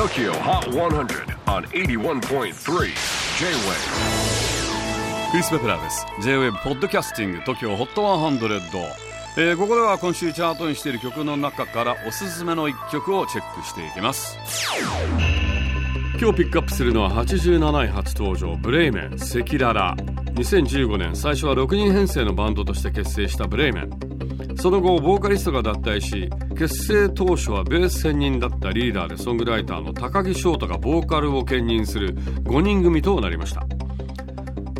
[0.00, 2.54] TOKYO HOT 100 on 81.3 J-WAVE
[5.30, 6.06] クリス・ベプラーです。
[6.22, 8.82] J-WAVE ポッドキャスティング TOKYO HOT 100、
[9.36, 14.38] えー、ここでは今週チャートにしている曲の中からおすすめの一曲をチェックしていきます。
[16.18, 19.18] 今日ピックアップするのは87位初登場ブレイメン赤
[19.58, 19.96] 裸々。
[20.32, 24.19] 2015年最初は6人編成のバンドとして結成したブレイメン。
[24.60, 33.62] その後ボーカリストが脱退し結成当初はベース専任だったリーダーでソングライターの高木翔太がボーカルを兼任する5人組となりました。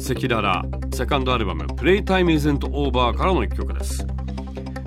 [0.00, 4.06] 赤裸々セカンドアルバム「Playtime Isn't Over」からの一曲です。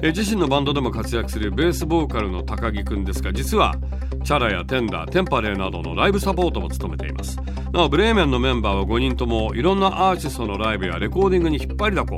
[0.04, 3.74] 自身のバンドでも活躍するベースボーカルの高木くんですが実は
[4.24, 7.40] チャラやテンダーテンパレーなどのライブサポートも務めています。
[7.72, 12.18] なおブレーメンのメンバーは5人ともいろんなアーティストのライブやレコーディングに引っ張りだこ。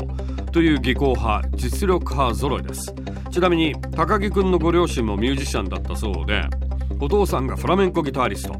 [0.55, 2.95] という技巧派実力派揃いです。
[3.29, 6.45] ちなみに高木くんのご両親もミュージシャンだったそうで
[7.01, 8.55] お父さんがフラメンコギターリスト。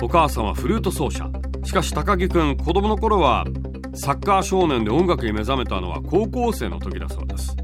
[0.00, 1.28] お母さんはフルート奏者。
[1.64, 3.44] しかし高木くん子供の頃は
[3.96, 7.56] サッカー少年で音楽に目覚めたのは高校生の時だそうです。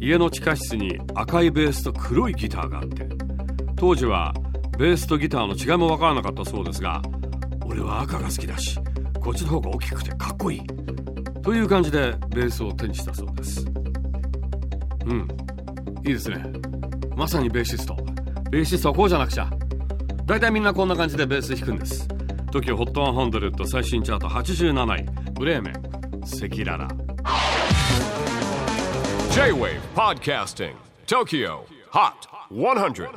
[0.00, 3.06] 家の地下室に赤いベースと黒いギターがあって
[3.76, 4.32] 当時は
[4.78, 7.02] ベースとギターの違いも分からなかったそうですが
[7.66, 8.78] 俺は赤が好きだし
[9.20, 10.62] こっちの方が大きくてかっこいい。
[11.44, 13.66] という感じでベースを手にしたそうです。
[15.04, 15.28] うん。
[16.06, 16.42] いいですね。
[17.14, 17.94] まさにベーシスト。
[18.50, 19.50] ベーシストはこうじゃなくちゃ。
[20.24, 22.08] 大体みんなこんな感じでベース弾くんです。
[22.50, 25.04] TOKIOHOT100 最新チャート87位。
[25.34, 25.74] ブレーメン。
[26.24, 26.88] 赤裸々。
[29.34, 30.74] J-WAVE PODCASTING
[31.06, 31.58] TOKYO
[31.92, 32.12] HOT
[32.50, 33.08] 100